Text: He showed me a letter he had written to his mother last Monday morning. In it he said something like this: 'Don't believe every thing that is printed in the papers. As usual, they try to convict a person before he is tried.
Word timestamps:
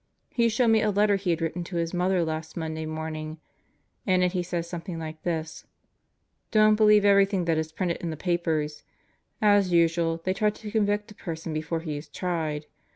He 0.31 0.49
showed 0.49 0.69
me 0.69 0.81
a 0.81 0.89
letter 0.89 1.15
he 1.15 1.29
had 1.29 1.43
written 1.43 1.63
to 1.65 1.75
his 1.75 1.93
mother 1.93 2.23
last 2.25 2.57
Monday 2.57 2.87
morning. 2.87 3.39
In 4.07 4.23
it 4.23 4.31
he 4.31 4.41
said 4.41 4.65
something 4.65 4.97
like 4.97 5.21
this: 5.21 5.67
'Don't 6.49 6.73
believe 6.73 7.05
every 7.05 7.27
thing 7.27 7.45
that 7.45 7.59
is 7.59 7.71
printed 7.71 7.97
in 7.97 8.09
the 8.09 8.17
papers. 8.17 8.81
As 9.43 9.71
usual, 9.71 10.19
they 10.23 10.33
try 10.33 10.49
to 10.49 10.71
convict 10.71 11.11
a 11.11 11.13
person 11.13 11.53
before 11.53 11.81
he 11.81 11.97
is 11.97 12.07
tried. 12.09 12.65